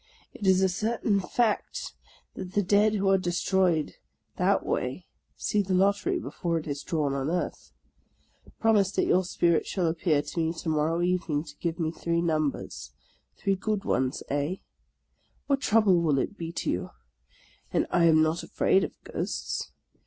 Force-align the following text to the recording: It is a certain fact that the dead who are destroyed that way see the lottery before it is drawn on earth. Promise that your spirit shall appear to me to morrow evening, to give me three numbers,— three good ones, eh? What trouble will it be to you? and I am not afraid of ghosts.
It 0.33 0.47
is 0.47 0.61
a 0.63 0.67
certain 0.67 1.19
fact 1.19 1.93
that 2.33 2.53
the 2.53 2.63
dead 2.63 2.95
who 2.95 3.07
are 3.09 3.19
destroyed 3.19 3.97
that 4.37 4.65
way 4.65 5.05
see 5.37 5.61
the 5.61 5.75
lottery 5.75 6.17
before 6.17 6.57
it 6.57 6.65
is 6.65 6.81
drawn 6.81 7.13
on 7.13 7.29
earth. 7.29 7.71
Promise 8.59 8.93
that 8.93 9.05
your 9.05 9.23
spirit 9.23 9.67
shall 9.67 9.85
appear 9.85 10.23
to 10.23 10.39
me 10.39 10.53
to 10.53 10.69
morrow 10.69 11.03
evening, 11.03 11.43
to 11.43 11.55
give 11.57 11.79
me 11.79 11.91
three 11.91 12.23
numbers,— 12.23 12.93
three 13.39 13.55
good 13.55 13.85
ones, 13.85 14.23
eh? 14.29 14.55
What 15.45 15.61
trouble 15.61 16.01
will 16.01 16.17
it 16.17 16.35
be 16.35 16.51
to 16.51 16.71
you? 16.71 16.89
and 17.71 17.85
I 17.91 18.05
am 18.05 18.23
not 18.23 18.41
afraid 18.41 18.83
of 18.83 18.97
ghosts. 19.03 19.71